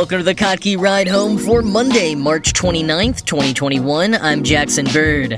Welcome 0.00 0.20
to 0.20 0.24
the 0.24 0.34
Kottke 0.34 0.80
Ride 0.80 1.08
Home 1.08 1.36
for 1.36 1.60
Monday, 1.60 2.14
March 2.14 2.54
29th, 2.54 3.22
2021. 3.26 4.14
I'm 4.14 4.42
Jackson 4.42 4.86
Bird. 4.86 5.36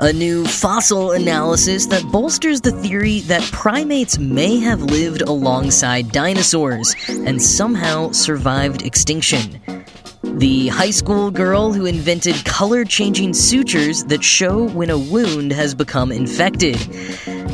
A 0.00 0.10
new 0.14 0.46
fossil 0.46 1.12
analysis 1.12 1.84
that 1.88 2.02
bolsters 2.10 2.62
the 2.62 2.72
theory 2.72 3.20
that 3.20 3.42
primates 3.52 4.18
may 4.18 4.60
have 4.60 4.80
lived 4.80 5.20
alongside 5.20 6.10
dinosaurs 6.10 6.94
and 7.06 7.40
somehow 7.40 8.10
survived 8.12 8.80
extinction. 8.80 9.60
The 10.22 10.68
high 10.68 10.90
school 10.90 11.30
girl 11.30 11.74
who 11.74 11.84
invented 11.84 12.46
color 12.46 12.86
changing 12.86 13.34
sutures 13.34 14.04
that 14.04 14.24
show 14.24 14.68
when 14.70 14.88
a 14.88 14.98
wound 14.98 15.52
has 15.52 15.74
become 15.74 16.12
infected 16.12 16.78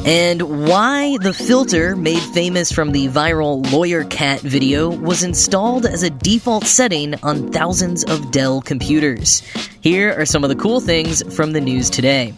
and 0.04 0.42
why 0.68 1.16
the 1.22 1.32
filter 1.32 1.96
made 1.96 2.20
famous 2.34 2.70
from 2.70 2.92
the 2.92 3.08
viral 3.08 3.70
Lawyer 3.72 4.04
Cat 4.04 4.40
video 4.40 4.90
was 4.90 5.22
installed 5.22 5.86
as 5.86 6.02
a 6.02 6.10
default 6.10 6.64
setting 6.64 7.14
on 7.22 7.50
thousands 7.50 8.04
of 8.04 8.30
Dell 8.30 8.60
computers. 8.60 9.40
Here 9.80 10.12
are 10.20 10.26
some 10.26 10.44
of 10.44 10.50
the 10.50 10.56
cool 10.56 10.80
things 10.80 11.22
from 11.34 11.52
the 11.52 11.60
news 11.60 11.88
today. 11.88 12.34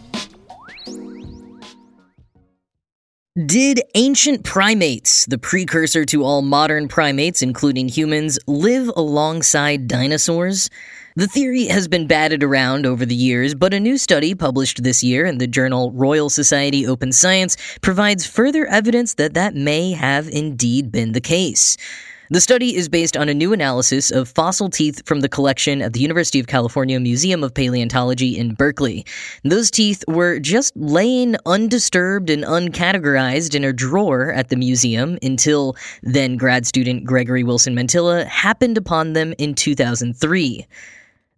Did 3.44 3.82
ancient 3.94 4.44
primates, 4.44 5.26
the 5.26 5.36
precursor 5.36 6.06
to 6.06 6.24
all 6.24 6.40
modern 6.40 6.88
primates, 6.88 7.42
including 7.42 7.88
humans, 7.88 8.38
live 8.46 8.90
alongside 8.96 9.88
dinosaurs? 9.88 10.70
The 11.18 11.26
theory 11.26 11.64
has 11.68 11.88
been 11.88 12.06
batted 12.06 12.42
around 12.42 12.84
over 12.84 13.06
the 13.06 13.14
years, 13.14 13.54
but 13.54 13.72
a 13.72 13.80
new 13.80 13.96
study 13.96 14.34
published 14.34 14.82
this 14.82 15.02
year 15.02 15.24
in 15.24 15.38
the 15.38 15.46
journal 15.46 15.90
Royal 15.92 16.28
Society 16.28 16.86
Open 16.86 17.10
Science 17.10 17.56
provides 17.80 18.26
further 18.26 18.66
evidence 18.66 19.14
that 19.14 19.32
that 19.32 19.54
may 19.54 19.92
have 19.92 20.28
indeed 20.28 20.92
been 20.92 21.12
the 21.12 21.22
case. 21.22 21.78
The 22.28 22.42
study 22.42 22.76
is 22.76 22.90
based 22.90 23.16
on 23.16 23.30
a 23.30 23.34
new 23.34 23.54
analysis 23.54 24.10
of 24.10 24.28
fossil 24.28 24.68
teeth 24.68 25.00
from 25.06 25.20
the 25.20 25.28
collection 25.30 25.80
at 25.80 25.94
the 25.94 26.00
University 26.00 26.38
of 26.38 26.48
California 26.48 27.00
Museum 27.00 27.42
of 27.42 27.54
Paleontology 27.54 28.36
in 28.36 28.52
Berkeley. 28.52 29.06
Those 29.42 29.70
teeth 29.70 30.04
were 30.06 30.38
just 30.38 30.76
laying 30.76 31.36
undisturbed 31.46 32.28
and 32.28 32.44
uncategorized 32.44 33.54
in 33.54 33.64
a 33.64 33.72
drawer 33.72 34.32
at 34.32 34.50
the 34.50 34.56
museum 34.56 35.18
until 35.22 35.76
then 36.02 36.36
grad 36.36 36.66
student 36.66 37.04
Gregory 37.04 37.42
Wilson 37.42 37.74
Mantilla 37.74 38.26
happened 38.26 38.76
upon 38.76 39.14
them 39.14 39.32
in 39.38 39.54
2003. 39.54 40.66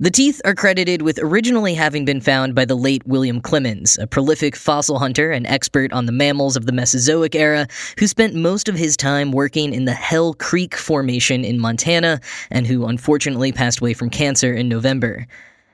The 0.01 0.13
teeth 0.13 0.41
are 0.45 0.55
credited 0.55 1.03
with 1.03 1.19
originally 1.21 1.75
having 1.75 2.05
been 2.05 2.21
found 2.21 2.55
by 2.55 2.65
the 2.65 2.77
late 2.77 3.05
William 3.05 3.41
Clemens, 3.41 3.99
a 3.99 4.07
prolific 4.07 4.55
fossil 4.55 5.01
hunter 5.01 5.33
and 5.33 5.45
expert 5.49 5.93
on 5.93 6.07
the 6.07 6.13
mammals 6.13 6.57
of 6.57 6.67
the 6.67 6.73
Mesozoic 6.73 7.35
era, 7.35 7.67
who 7.99 8.07
spent 8.07 8.37
most 8.37 8.69
of 8.69 8.77
his 8.77 8.97
time 8.97 9.33
working 9.33 9.75
in 9.75 9.87
the 9.87 9.93
Hell 9.93 10.35
Creek 10.35 10.77
Formation 10.77 11.45
in 11.45 11.59
Montana, 11.59 12.21
and 12.49 12.65
who 12.65 12.87
unfortunately 12.87 13.51
passed 13.51 13.81
away 13.81 13.93
from 13.93 14.09
cancer 14.09 14.55
in 14.55 14.69
November. 14.69 15.27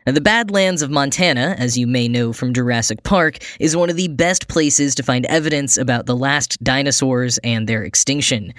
Now, 0.06 0.14
the 0.14 0.22
Badlands 0.22 0.80
of 0.80 0.90
Montana, 0.90 1.54
as 1.58 1.76
you 1.76 1.86
may 1.86 2.08
know 2.08 2.32
from 2.32 2.54
Jurassic 2.54 3.02
Park, 3.02 3.44
is 3.60 3.76
one 3.76 3.90
of 3.90 3.96
the 3.96 4.08
best 4.08 4.48
places 4.48 4.94
to 4.94 5.02
find 5.02 5.26
evidence 5.26 5.76
about 5.76 6.06
the 6.06 6.16
last 6.16 6.64
dinosaurs 6.64 7.36
and 7.44 7.68
their 7.68 7.84
extinction. 7.84 8.54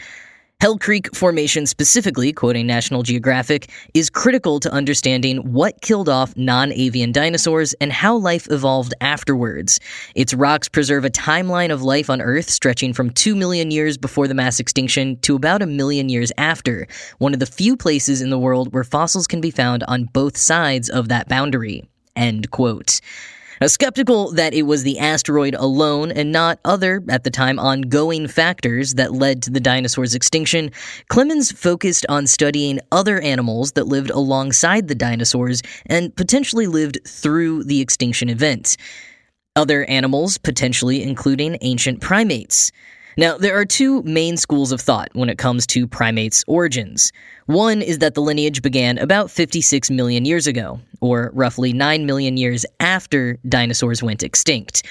Hell 0.61 0.77
Creek 0.77 1.13
Formation 1.13 1.65
specifically, 1.65 2.31
quoting 2.31 2.65
National 2.65 3.03
Geographic, 3.03 3.69
is 3.93 4.09
critical 4.09 4.61
to 4.61 4.71
understanding 4.71 5.37
what 5.51 5.81
killed 5.81 6.07
off 6.07 6.35
non 6.37 6.71
avian 6.71 7.11
dinosaurs 7.11 7.73
and 7.81 7.91
how 7.91 8.15
life 8.15 8.47
evolved 8.49 8.93
afterwards. 9.01 9.81
Its 10.15 10.33
rocks 10.33 10.69
preserve 10.69 11.03
a 11.03 11.09
timeline 11.09 11.73
of 11.73 11.83
life 11.83 12.09
on 12.09 12.21
Earth 12.21 12.49
stretching 12.49 12.93
from 12.93 13.09
2 13.09 13.35
million 13.35 13.69
years 13.69 13.97
before 13.97 14.29
the 14.29 14.33
mass 14.33 14.61
extinction 14.61 15.19
to 15.19 15.35
about 15.35 15.61
a 15.61 15.67
million 15.67 16.07
years 16.07 16.31
after, 16.37 16.87
one 17.17 17.33
of 17.33 17.41
the 17.41 17.45
few 17.45 17.75
places 17.75 18.21
in 18.21 18.29
the 18.29 18.39
world 18.39 18.73
where 18.73 18.85
fossils 18.85 19.27
can 19.27 19.41
be 19.41 19.51
found 19.51 19.83
on 19.83 20.05
both 20.05 20.37
sides 20.37 20.89
of 20.89 21.09
that 21.09 21.27
boundary. 21.27 21.83
End 22.15 22.49
quote. 22.49 23.01
Skeptical 23.63 24.31
that 24.33 24.53
it 24.53 24.63
was 24.63 24.83
the 24.83 24.99
asteroid 24.99 25.55
alone 25.55 26.11
and 26.11 26.31
not 26.31 26.59
other, 26.65 27.01
at 27.07 27.23
the 27.23 27.29
time, 27.29 27.57
ongoing 27.57 28.27
factors 28.27 28.95
that 28.95 29.13
led 29.13 29.41
to 29.43 29.49
the 29.49 29.61
dinosaurs' 29.61 30.13
extinction, 30.13 30.71
Clemens 31.07 31.51
focused 31.51 32.05
on 32.09 32.27
studying 32.27 32.79
other 32.91 33.21
animals 33.21 33.71
that 33.71 33.87
lived 33.87 34.09
alongside 34.09 34.87
the 34.87 34.95
dinosaurs 34.95 35.61
and 35.85 36.13
potentially 36.15 36.67
lived 36.67 36.99
through 37.07 37.63
the 37.63 37.79
extinction 37.79 38.29
event. 38.29 38.75
Other 39.55 39.85
animals, 39.85 40.37
potentially 40.37 41.01
including 41.01 41.57
ancient 41.61 42.01
primates. 42.01 42.73
Now, 43.17 43.37
there 43.37 43.57
are 43.57 43.63
two 43.63 44.03
main 44.03 44.35
schools 44.35 44.73
of 44.73 44.81
thought 44.81 45.09
when 45.13 45.29
it 45.29 45.37
comes 45.37 45.65
to 45.67 45.87
primates' 45.87 46.43
origins. 46.47 47.13
One 47.45 47.81
is 47.81 47.99
that 47.99 48.13
the 48.13 48.21
lineage 48.21 48.61
began 48.61 48.97
about 48.97 49.31
56 49.31 49.89
million 49.89 50.25
years 50.25 50.47
ago, 50.47 50.81
or 50.99 51.31
roughly 51.33 51.71
9 51.71 52.05
million 52.05 52.35
years 52.35 52.65
after 52.81 53.37
dinosaurs 53.47 54.03
went 54.03 54.21
extinct. 54.21 54.85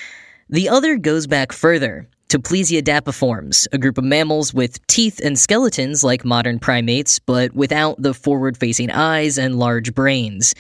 The 0.49 0.71
other 0.71 0.97
goes 0.97 1.27
back 1.27 1.53
further, 1.53 2.09
to 2.29 2.39
Plesiadapiforms, 2.39 3.69
a 3.73 3.79
group 3.79 3.99
of 3.99 4.05
mammals 4.05 4.55
with 4.55 4.85
teeth 4.87 5.21
and 5.23 5.39
skeletons 5.39 6.03
like 6.03 6.25
modern 6.25 6.59
primates, 6.59 7.19
but 7.19 7.55
without 7.55 8.01
the 8.01 8.15
forward 8.15 8.57
facing 8.57 8.91
eyes 8.91 9.37
and 9.37 9.59
large 9.59 9.95
brains. 9.95 10.55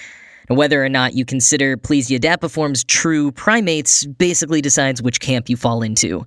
Whether 0.48 0.84
or 0.84 0.90
not 0.90 1.14
you 1.14 1.24
consider 1.24 1.78
Plesiadapiforms 1.78 2.86
true 2.86 3.32
primates 3.32 4.04
basically 4.04 4.60
decides 4.60 5.00
which 5.00 5.20
camp 5.20 5.48
you 5.48 5.56
fall 5.56 5.82
into. 5.82 6.26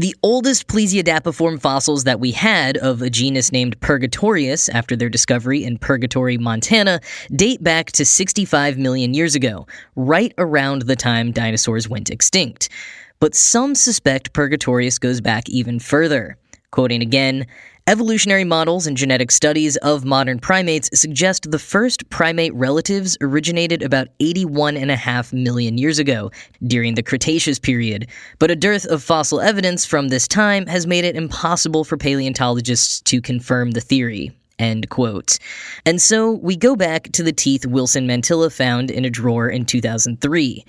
The 0.00 0.16
oldest 0.22 0.66
Plesiadapiform 0.66 1.60
fossils 1.60 2.04
that 2.04 2.20
we 2.20 2.30
had 2.30 2.78
of 2.78 3.02
a 3.02 3.10
genus 3.10 3.52
named 3.52 3.78
Purgatorius 3.80 4.70
after 4.70 4.96
their 4.96 5.10
discovery 5.10 5.62
in 5.62 5.76
Purgatory, 5.76 6.38
Montana, 6.38 7.02
date 7.36 7.62
back 7.62 7.92
to 7.92 8.06
65 8.06 8.78
million 8.78 9.12
years 9.12 9.34
ago, 9.34 9.66
right 9.96 10.32
around 10.38 10.86
the 10.86 10.96
time 10.96 11.32
dinosaurs 11.32 11.86
went 11.86 12.08
extinct. 12.08 12.70
But 13.18 13.34
some 13.34 13.74
suspect 13.74 14.32
Purgatorius 14.32 14.98
goes 14.98 15.20
back 15.20 15.50
even 15.50 15.78
further. 15.78 16.38
Quoting 16.70 17.02
again, 17.02 17.46
Evolutionary 17.86 18.44
models 18.44 18.86
and 18.86 18.96
genetic 18.96 19.30
studies 19.30 19.76
of 19.78 20.04
modern 20.04 20.38
primates 20.38 20.90
suggest 20.98 21.50
the 21.50 21.58
first 21.58 22.08
primate 22.10 22.54
relatives 22.54 23.16
originated 23.20 23.82
about 23.82 24.08
81.5 24.18 25.32
million 25.32 25.78
years 25.78 25.98
ago, 25.98 26.30
during 26.66 26.94
the 26.94 27.02
Cretaceous 27.02 27.58
period, 27.58 28.06
but 28.38 28.50
a 28.50 28.56
dearth 28.56 28.84
of 28.86 29.02
fossil 29.02 29.40
evidence 29.40 29.84
from 29.84 30.08
this 30.08 30.28
time 30.28 30.66
has 30.66 30.86
made 30.86 31.04
it 31.04 31.16
impossible 31.16 31.84
for 31.84 31.96
paleontologists 31.96 33.00
to 33.02 33.20
confirm 33.20 33.72
the 33.72 33.80
theory. 33.80 34.30
End 34.58 34.90
quote. 34.90 35.38
And 35.86 36.02
so 36.02 36.32
we 36.32 36.54
go 36.54 36.76
back 36.76 37.04
to 37.12 37.22
the 37.22 37.32
teeth 37.32 37.64
Wilson 37.64 38.06
Mantilla 38.06 38.52
found 38.52 38.90
in 38.90 39.06
a 39.06 39.10
drawer 39.10 39.48
in 39.48 39.64
2003. 39.64 40.64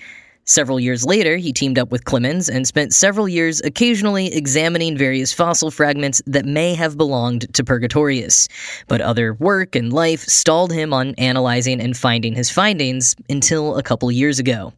Several 0.45 0.79
years 0.79 1.05
later, 1.05 1.37
he 1.37 1.53
teamed 1.53 1.77
up 1.77 1.91
with 1.91 2.03
Clemens 2.03 2.49
and 2.49 2.65
spent 2.65 2.93
several 2.93 3.29
years 3.29 3.61
occasionally 3.61 4.33
examining 4.33 4.97
various 4.97 5.31
fossil 5.31 5.69
fragments 5.69 6.21
that 6.25 6.45
may 6.45 6.73
have 6.73 6.97
belonged 6.97 7.53
to 7.53 7.63
Purgatorius. 7.63 8.47
But 8.87 9.01
other 9.01 9.35
work 9.35 9.75
and 9.75 9.93
life 9.93 10.21
stalled 10.21 10.73
him 10.73 10.93
on 10.93 11.13
analyzing 11.15 11.79
and 11.79 11.95
finding 11.95 12.33
his 12.33 12.49
findings 12.49 13.15
until 13.29 13.77
a 13.77 13.83
couple 13.83 14.11
years 14.11 14.39
ago. 14.39 14.73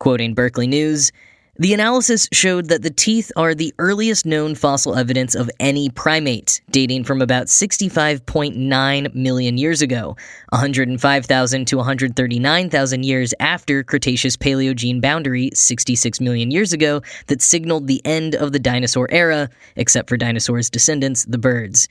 Quoting 0.00 0.34
Berkeley 0.34 0.66
News, 0.66 1.12
the 1.58 1.72
analysis 1.72 2.28
showed 2.32 2.68
that 2.68 2.82
the 2.82 2.90
teeth 2.90 3.32
are 3.36 3.54
the 3.54 3.72
earliest 3.78 4.26
known 4.26 4.54
fossil 4.54 4.94
evidence 4.96 5.34
of 5.34 5.50
any 5.58 5.88
primate, 5.88 6.60
dating 6.70 7.04
from 7.04 7.22
about 7.22 7.46
65.9 7.46 9.14
million 9.14 9.58
years 9.58 9.80
ago, 9.80 10.16
105,000 10.50 11.64
to 11.66 11.76
139,000 11.76 13.02
years 13.04 13.34
after 13.40 13.82
Cretaceous 13.82 14.36
Paleogene 14.36 15.00
boundary 15.00 15.50
66 15.54 16.20
million 16.20 16.50
years 16.50 16.72
ago 16.72 17.00
that 17.28 17.40
signaled 17.40 17.86
the 17.86 18.04
end 18.04 18.34
of 18.34 18.52
the 18.52 18.58
dinosaur 18.58 19.08
era, 19.10 19.48
except 19.76 20.08
for 20.08 20.16
dinosaurs' 20.16 20.68
descendants, 20.68 21.24
the 21.24 21.38
birds. 21.38 21.88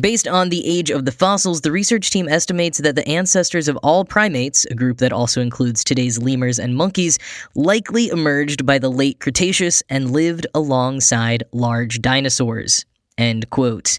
Based 0.00 0.26
on 0.26 0.48
the 0.48 0.66
age 0.66 0.90
of 0.90 1.04
the 1.04 1.12
fossils, 1.12 1.60
the 1.60 1.70
research 1.72 2.10
team 2.10 2.28
estimates 2.28 2.78
that 2.78 2.96
the 2.96 3.06
ancestors 3.08 3.68
of 3.68 3.76
all 3.78 4.04
primates, 4.04 4.64
a 4.66 4.74
group 4.74 4.98
that 4.98 5.12
also 5.12 5.40
includes 5.40 5.84
today's 5.84 6.18
lemurs 6.18 6.58
and 6.58 6.76
monkeys, 6.76 7.18
likely 7.54 8.08
emerged 8.08 8.64
by 8.64 8.78
the 8.78 8.90
late 8.90 9.20
Cretaceous 9.20 9.82
and 9.88 10.10
lived 10.10 10.46
alongside 10.54 11.44
large 11.52 12.00
dinosaurs. 12.00 12.84
End 13.18 13.50
quote. 13.50 13.98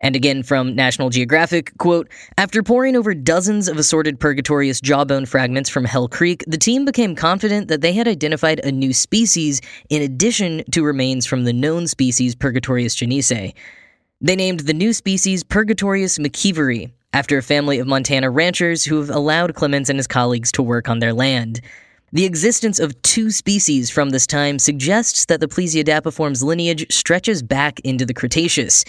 And 0.00 0.16
again 0.16 0.42
from 0.42 0.74
National 0.74 1.10
Geographic, 1.10 1.72
quote, 1.78 2.08
After 2.36 2.62
poring 2.62 2.96
over 2.96 3.14
dozens 3.14 3.68
of 3.68 3.78
assorted 3.78 4.18
Purgatorius 4.18 4.80
jawbone 4.80 5.26
fragments 5.26 5.70
from 5.70 5.84
Hell 5.84 6.08
Creek, 6.08 6.44
the 6.48 6.58
team 6.58 6.84
became 6.84 7.14
confident 7.14 7.68
that 7.68 7.80
they 7.80 7.92
had 7.92 8.08
identified 8.08 8.58
a 8.64 8.72
new 8.72 8.92
species 8.92 9.60
in 9.88 10.02
addition 10.02 10.64
to 10.72 10.82
remains 10.82 11.24
from 11.24 11.44
the 11.44 11.52
known 11.52 11.86
species 11.86 12.34
Purgatorius 12.34 12.96
janisae. 12.96 13.54
They 14.24 14.36
named 14.36 14.60
the 14.60 14.72
new 14.72 14.92
species 14.92 15.42
Purgatorius 15.42 16.16
mckeeveri, 16.16 16.92
after 17.12 17.38
a 17.38 17.42
family 17.42 17.80
of 17.80 17.88
Montana 17.88 18.30
ranchers 18.30 18.84
who 18.84 19.00
have 19.00 19.10
allowed 19.10 19.56
Clemens 19.56 19.90
and 19.90 19.98
his 19.98 20.06
colleagues 20.06 20.52
to 20.52 20.62
work 20.62 20.88
on 20.88 21.00
their 21.00 21.12
land. 21.12 21.60
The 22.12 22.24
existence 22.24 22.78
of 22.78 23.00
two 23.02 23.32
species 23.32 23.90
from 23.90 24.10
this 24.10 24.28
time 24.28 24.60
suggests 24.60 25.24
that 25.24 25.40
the 25.40 25.48
Plesiadapiform's 25.48 26.40
lineage 26.40 26.86
stretches 26.88 27.42
back 27.42 27.80
into 27.80 28.06
the 28.06 28.14
Cretaceous. 28.14 28.84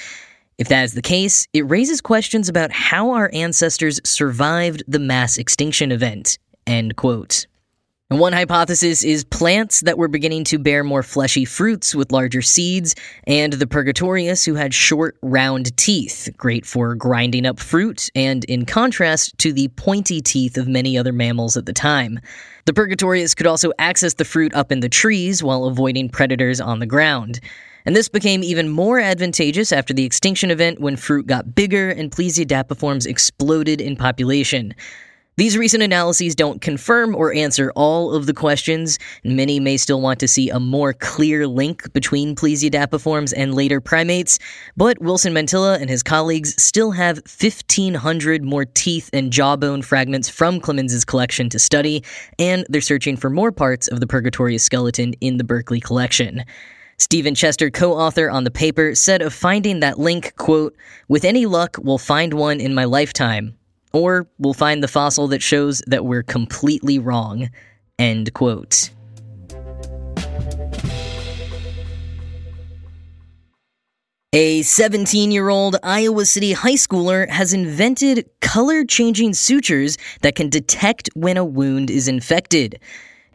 If 0.59 0.67
that 0.67 0.83
is 0.83 0.93
the 0.93 1.01
case, 1.01 1.47
it 1.51 1.67
raises 1.67 1.99
questions 1.99 2.47
about 2.47 2.71
how 2.71 3.09
our 3.13 3.31
ancestors 3.33 3.99
survived 4.03 4.83
the 4.87 4.99
mass 4.99 5.39
extinction 5.39 5.91
event. 5.91 6.37
End 6.67 6.95
quote. 6.95 7.47
One 8.13 8.31
hypothesis 8.31 9.03
is 9.03 9.23
plants 9.23 9.79
that 9.81 9.97
were 9.97 10.07
beginning 10.07 10.43
to 10.45 10.59
bear 10.59 10.83
more 10.83 11.01
fleshy 11.01 11.45
fruits 11.45 11.95
with 11.95 12.11
larger 12.11 12.43
seeds, 12.43 12.93
and 13.25 13.53
the 13.53 13.65
Purgatorius 13.65 14.45
who 14.45 14.53
had 14.53 14.71
short, 14.71 15.17
round 15.23 15.75
teeth, 15.77 16.29
great 16.37 16.63
for 16.63 16.93
grinding 16.93 17.47
up 17.47 17.59
fruit, 17.59 18.11
and 18.13 18.43
in 18.43 18.67
contrast 18.67 19.35
to 19.39 19.51
the 19.51 19.67
pointy 19.69 20.21
teeth 20.21 20.57
of 20.57 20.67
many 20.67 20.95
other 20.95 21.11
mammals 21.11 21.57
at 21.57 21.65
the 21.65 21.73
time. 21.73 22.19
The 22.65 22.73
Purgatorius 22.73 23.33
could 23.33 23.47
also 23.47 23.71
access 23.79 24.13
the 24.13 24.25
fruit 24.25 24.53
up 24.53 24.71
in 24.71 24.81
the 24.81 24.89
trees 24.89 25.41
while 25.41 25.65
avoiding 25.65 26.07
predators 26.07 26.61
on 26.61 26.77
the 26.77 26.85
ground. 26.85 27.39
And 27.83 27.95
this 27.95 28.09
became 28.09 28.43
even 28.43 28.69
more 28.69 28.99
advantageous 28.99 29.71
after 29.71 29.91
the 29.91 30.05
extinction 30.05 30.51
event 30.51 30.79
when 30.79 30.97
fruit 30.97 31.25
got 31.25 31.55
bigger 31.55 31.89
and 31.89 32.11
Plesiadapiforms 32.11 33.07
exploded 33.07 33.81
in 33.81 33.95
population. 33.95 34.75
These 35.35 35.57
recent 35.57 35.81
analyses 35.81 36.35
don't 36.35 36.61
confirm 36.61 37.15
or 37.15 37.33
answer 37.33 37.71
all 37.75 38.13
of 38.13 38.27
the 38.27 38.35
questions, 38.35 38.99
many 39.23 39.59
may 39.59 39.77
still 39.77 39.99
want 39.99 40.19
to 40.19 40.27
see 40.27 40.51
a 40.51 40.59
more 40.59 40.93
clear 40.93 41.47
link 41.47 41.91
between 41.91 42.35
Plesiadapiforms 42.35 43.33
and 43.35 43.55
later 43.55 43.81
primates, 43.81 44.37
but 44.77 45.01
Wilson 45.01 45.33
Mantilla 45.33 45.81
and 45.81 45.89
his 45.89 46.03
colleagues 46.03 46.61
still 46.61 46.91
have 46.91 47.15
1,500 47.17 48.43
more 48.43 48.65
teeth 48.65 49.09
and 49.11 49.33
jawbone 49.33 49.81
fragments 49.81 50.29
from 50.29 50.59
Clemens's 50.59 51.03
collection 51.03 51.49
to 51.49 51.57
study, 51.57 52.03
and 52.37 52.63
they're 52.69 52.79
searching 52.79 53.17
for 53.17 53.31
more 53.31 53.51
parts 53.51 53.87
of 53.87 54.01
the 54.01 54.07
Purgatorius 54.07 54.63
skeleton 54.63 55.13
in 55.13 55.37
the 55.37 55.43
Berkeley 55.43 55.79
collection. 55.79 56.43
Stephen 56.99 57.33
Chester, 57.33 57.71
co-author 57.71 58.29
on 58.29 58.43
the 58.43 58.51
paper, 58.51 58.93
said 58.93 59.23
of 59.23 59.33
finding 59.33 59.79
that 59.79 59.97
link, 59.97 60.35
quote, 60.35 60.75
"With 61.07 61.25
any 61.25 61.47
luck, 61.47 61.77
we'll 61.81 61.97
find 61.97 62.35
one 62.35 62.59
in 62.61 62.75
my 62.75 62.85
lifetime. 62.85 63.55
Or 63.93 64.27
we'll 64.39 64.53
find 64.53 64.83
the 64.83 64.87
fossil 64.87 65.27
that 65.29 65.43
shows 65.43 65.81
that 65.87 66.03
we're 66.03 66.23
completely 66.23 66.97
wrong. 66.99 67.49
End 67.99 68.33
quote. 68.33 68.89
A 74.35 74.63
17 74.63 75.31
year 75.31 75.49
old 75.49 75.75
Iowa 75.83 76.25
City 76.25 76.53
high 76.53 76.73
schooler 76.73 77.29
has 77.29 77.53
invented 77.53 78.27
color 78.41 78.83
changing 78.83 79.35
sutures 79.35 79.95
that 80.21 80.33
can 80.33 80.49
detect 80.49 81.07
when 81.13 81.37
a 81.37 81.45
wound 81.45 81.91
is 81.91 82.07
infected. 82.07 82.79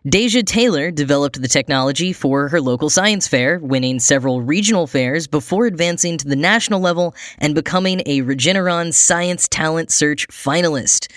Dasia 0.07 0.47
Taylor 0.47 0.93
developed 0.93 1.43
the 1.43 1.49
technology 1.49 2.13
for 2.13 2.49
her 2.49 2.61
local 2.61 2.89
science 2.89 3.27
fair, 3.27 3.59
winning 3.59 3.99
several 3.99 4.41
regional 4.41 4.87
fairs 4.87 5.27
before 5.27 5.67
advancing 5.67 6.17
to 6.19 6.29
the 6.29 6.37
national 6.37 6.79
level 6.79 7.17
and 7.39 7.53
becoming 7.53 8.03
a 8.07 8.23
Regeneron 8.23 8.95
Science 8.95 9.49
Talent 9.49 9.91
Search 9.91 10.29
finalist. 10.29 11.11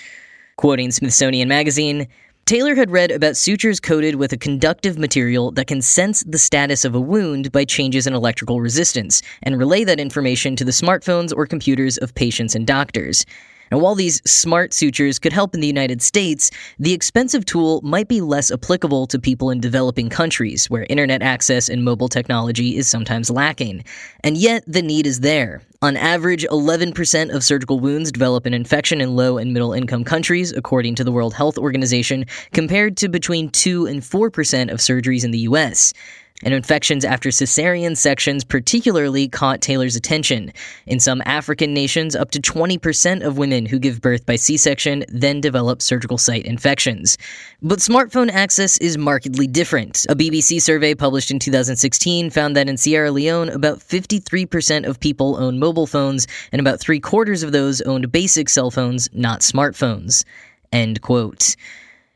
Quoting 0.56 0.90
Smithsonian 0.90 1.48
Magazine, 1.48 2.08
Taylor 2.44 2.74
had 2.74 2.90
read 2.90 3.12
about 3.12 3.36
sutures 3.36 3.78
coated 3.78 4.16
with 4.16 4.32
a 4.32 4.36
conductive 4.36 4.98
material 4.98 5.52
that 5.52 5.68
can 5.68 5.80
sense 5.80 6.24
the 6.24 6.36
status 6.36 6.84
of 6.84 6.96
a 6.96 7.00
wound 7.00 7.52
by 7.52 7.64
changes 7.64 8.08
in 8.08 8.14
electrical 8.14 8.60
resistance 8.60 9.22
and 9.44 9.58
relay 9.58 9.84
that 9.84 10.00
information 10.00 10.56
to 10.56 10.64
the 10.64 10.72
smartphones 10.72 11.32
or 11.34 11.46
computers 11.46 11.98
of 11.98 12.16
patients 12.16 12.56
and 12.56 12.66
doctors. 12.66 13.24
Now, 13.72 13.78
while 13.78 13.94
these 13.94 14.20
smart 14.30 14.74
sutures 14.74 15.18
could 15.18 15.32
help 15.32 15.54
in 15.54 15.62
the 15.62 15.66
United 15.66 16.02
States, 16.02 16.50
the 16.78 16.92
expensive 16.92 17.46
tool 17.46 17.80
might 17.80 18.06
be 18.06 18.20
less 18.20 18.52
applicable 18.52 19.06
to 19.06 19.18
people 19.18 19.48
in 19.48 19.60
developing 19.60 20.10
countries 20.10 20.68
where 20.68 20.86
internet 20.90 21.22
access 21.22 21.70
and 21.70 21.82
mobile 21.82 22.10
technology 22.10 22.76
is 22.76 22.86
sometimes 22.86 23.30
lacking. 23.30 23.82
And 24.22 24.36
yet, 24.36 24.62
the 24.66 24.82
need 24.82 25.06
is 25.06 25.20
there. 25.20 25.62
On 25.80 25.96
average, 25.96 26.44
11% 26.50 27.34
of 27.34 27.42
surgical 27.42 27.80
wounds 27.80 28.12
develop 28.12 28.44
an 28.44 28.52
infection 28.52 29.00
in 29.00 29.16
low 29.16 29.38
and 29.38 29.54
middle 29.54 29.72
income 29.72 30.04
countries, 30.04 30.52
according 30.52 30.96
to 30.96 31.04
the 31.04 31.10
World 31.10 31.32
Health 31.32 31.56
Organization, 31.56 32.26
compared 32.52 32.98
to 32.98 33.08
between 33.08 33.48
2 33.48 33.86
and 33.86 34.02
4% 34.02 34.70
of 34.70 34.80
surgeries 34.80 35.24
in 35.24 35.30
the 35.30 35.48
US 35.48 35.94
and 36.42 36.54
infections 36.54 37.04
after 37.04 37.30
cesarean 37.30 37.96
sections 37.96 38.44
particularly 38.44 39.28
caught 39.28 39.60
Taylor's 39.60 39.96
attention. 39.96 40.52
In 40.86 41.00
some 41.00 41.22
African 41.24 41.74
nations, 41.74 42.16
up 42.16 42.30
to 42.32 42.40
20% 42.40 43.24
of 43.24 43.38
women 43.38 43.66
who 43.66 43.78
give 43.78 44.00
birth 44.00 44.26
by 44.26 44.36
C 44.36 44.56
section 44.56 45.04
then 45.08 45.40
develop 45.40 45.82
surgical 45.82 46.18
site 46.18 46.44
infections. 46.44 47.18
But 47.62 47.78
smartphone 47.78 48.30
access 48.30 48.78
is 48.78 48.98
markedly 48.98 49.46
different. 49.46 50.06
A 50.08 50.16
BBC 50.16 50.60
survey 50.60 50.94
published 50.94 51.30
in 51.30 51.38
2016 51.38 52.30
found 52.30 52.56
that 52.56 52.68
in 52.68 52.76
Sierra 52.76 53.10
Leone, 53.10 53.48
about 53.48 53.78
53% 53.78 54.86
of 54.86 55.00
people 55.00 55.36
own 55.36 55.58
mobile 55.58 55.86
phones, 55.86 56.26
and 56.50 56.60
about 56.60 56.80
three 56.80 57.00
quarters 57.00 57.42
of 57.42 57.52
those 57.52 57.80
owned 57.82 58.10
basic 58.10 58.48
cell 58.48 58.70
phones, 58.70 59.08
not 59.12 59.40
smartphones. 59.40 60.24
End 60.72 61.00
quote. 61.02 61.54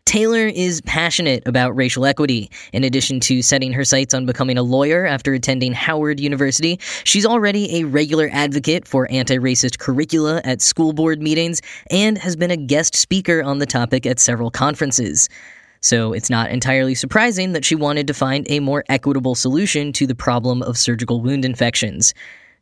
Taylor 0.07 0.47
is 0.47 0.81
passionate 0.83 1.43
about 1.47 1.75
racial 1.75 2.07
equity. 2.07 2.49
In 2.73 2.85
addition 2.85 3.19
to 3.21 3.43
setting 3.43 3.73
her 3.73 3.85
sights 3.85 4.15
on 4.15 4.25
becoming 4.25 4.57
a 4.57 4.63
lawyer 4.63 5.05
after 5.05 5.35
attending 5.35 5.73
Howard 5.73 6.21
University, 6.21 6.79
she's 7.03 7.27
already 7.27 7.81
a 7.81 7.85
regular 7.85 8.31
advocate 8.33 8.87
for 8.87 9.11
anti 9.11 9.37
racist 9.37 9.81
curricula 9.81 10.41
at 10.45 10.63
school 10.63 10.93
board 10.93 11.21
meetings 11.21 11.61
and 11.91 12.19
has 12.19 12.37
been 12.37 12.53
a 12.53 12.57
guest 12.57 12.95
speaker 12.95 13.43
on 13.43 13.59
the 13.59 13.67
topic 13.67 14.07
at 14.07 14.21
several 14.21 14.49
conferences. 14.49 15.29
So 15.81 16.13
it's 16.13 16.31
not 16.31 16.53
entirely 16.53 16.95
surprising 16.95 17.53
that 17.53 17.65
she 17.65 17.75
wanted 17.75 18.07
to 18.07 18.15
find 18.15 18.47
a 18.49 18.61
more 18.61 18.85
equitable 18.89 19.35
solution 19.35 19.93
to 19.95 20.07
the 20.07 20.15
problem 20.15 20.63
of 20.63 20.79
surgical 20.79 21.21
wound 21.21 21.45
infections. 21.45 22.15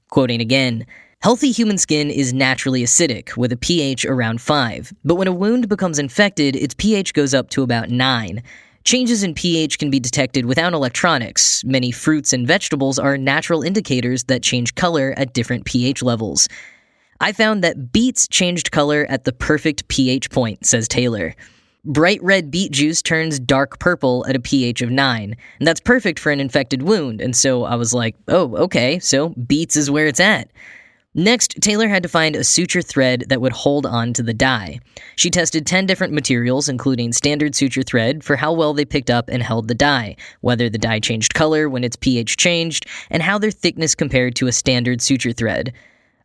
Quoting 0.08 0.40
again, 0.40 0.86
Healthy 1.24 1.52
human 1.52 1.78
skin 1.78 2.10
is 2.10 2.34
naturally 2.34 2.82
acidic, 2.82 3.34
with 3.34 3.50
a 3.50 3.56
pH 3.56 4.04
around 4.04 4.42
5, 4.42 4.92
but 5.06 5.14
when 5.14 5.26
a 5.26 5.32
wound 5.32 5.70
becomes 5.70 5.98
infected, 5.98 6.54
its 6.54 6.74
pH 6.74 7.14
goes 7.14 7.32
up 7.32 7.48
to 7.48 7.62
about 7.62 7.88
9. 7.88 8.42
Changes 8.84 9.22
in 9.22 9.32
pH 9.32 9.78
can 9.78 9.90
be 9.90 9.98
detected 9.98 10.44
without 10.44 10.74
electronics. 10.74 11.64
Many 11.64 11.92
fruits 11.92 12.34
and 12.34 12.46
vegetables 12.46 12.98
are 12.98 13.16
natural 13.16 13.62
indicators 13.62 14.24
that 14.24 14.42
change 14.42 14.74
color 14.74 15.14
at 15.16 15.32
different 15.32 15.64
pH 15.64 16.02
levels. 16.02 16.46
I 17.22 17.32
found 17.32 17.64
that 17.64 17.90
beets 17.90 18.28
changed 18.28 18.70
color 18.70 19.06
at 19.08 19.24
the 19.24 19.32
perfect 19.32 19.88
pH 19.88 20.28
point, 20.28 20.66
says 20.66 20.86
Taylor. 20.86 21.34
Bright 21.86 22.22
red 22.22 22.50
beet 22.50 22.70
juice 22.70 23.00
turns 23.00 23.38
dark 23.38 23.78
purple 23.78 24.26
at 24.28 24.36
a 24.36 24.40
pH 24.40 24.82
of 24.82 24.90
9, 24.90 25.34
and 25.58 25.66
that's 25.66 25.80
perfect 25.80 26.18
for 26.18 26.30
an 26.30 26.40
infected 26.40 26.82
wound, 26.82 27.22
and 27.22 27.34
so 27.34 27.64
I 27.64 27.76
was 27.76 27.94
like, 27.94 28.14
oh, 28.28 28.54
okay, 28.56 28.98
so 28.98 29.30
beets 29.30 29.74
is 29.74 29.90
where 29.90 30.06
it's 30.06 30.20
at. 30.20 30.50
Next, 31.16 31.54
Taylor 31.60 31.86
had 31.86 32.02
to 32.02 32.08
find 32.08 32.34
a 32.34 32.42
suture 32.42 32.82
thread 32.82 33.26
that 33.28 33.40
would 33.40 33.52
hold 33.52 33.86
on 33.86 34.12
to 34.14 34.22
the 34.22 34.34
dye. 34.34 34.80
She 35.14 35.30
tested 35.30 35.64
10 35.64 35.86
different 35.86 36.12
materials, 36.12 36.68
including 36.68 37.12
standard 37.12 37.54
suture 37.54 37.84
thread, 37.84 38.24
for 38.24 38.34
how 38.34 38.52
well 38.52 38.74
they 38.74 38.84
picked 38.84 39.10
up 39.10 39.28
and 39.28 39.40
held 39.40 39.68
the 39.68 39.76
dye, 39.76 40.16
whether 40.40 40.68
the 40.68 40.78
dye 40.78 40.98
changed 40.98 41.32
color 41.32 41.68
when 41.68 41.84
its 41.84 41.94
pH 41.94 42.36
changed, 42.36 42.86
and 43.10 43.22
how 43.22 43.38
their 43.38 43.52
thickness 43.52 43.94
compared 43.94 44.34
to 44.34 44.48
a 44.48 44.52
standard 44.52 45.00
suture 45.00 45.30
thread. 45.30 45.72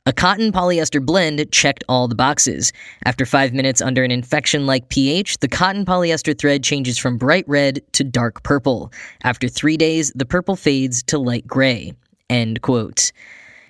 A 0.07 0.13
cotton 0.13 0.51
polyester 0.51 1.05
blend 1.05 1.51
checked 1.51 1.83
all 1.87 2.07
the 2.07 2.15
boxes. 2.15 2.73
After 3.05 3.27
five 3.27 3.53
minutes 3.53 3.81
under 3.81 4.03
an 4.03 4.09
infection 4.09 4.65
like 4.65 4.89
pH, 4.89 5.37
the 5.37 5.47
cotton 5.47 5.85
polyester 5.85 6.35
thread 6.35 6.63
changes 6.63 6.97
from 6.97 7.19
bright 7.19 7.47
red 7.47 7.83
to 7.91 8.03
dark 8.03 8.41
purple. 8.41 8.91
After 9.23 9.47
three 9.47 9.77
days, 9.77 10.11
the 10.15 10.25
purple 10.25 10.55
fades 10.55 11.03
to 11.03 11.19
light 11.19 11.45
gray. 11.45 11.93
End 12.27 12.63
quote. 12.63 13.11